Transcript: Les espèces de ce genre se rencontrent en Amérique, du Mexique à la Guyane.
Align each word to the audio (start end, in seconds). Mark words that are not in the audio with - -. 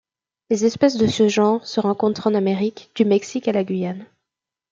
Les 0.49 0.65
espèces 0.65 0.97
de 0.97 1.05
ce 1.05 1.27
genre 1.27 1.63
se 1.67 1.79
rencontrent 1.79 2.25
en 2.25 2.33
Amérique, 2.33 2.89
du 2.95 3.05
Mexique 3.05 3.47
à 3.47 3.51
la 3.51 3.63
Guyane. 3.63 4.07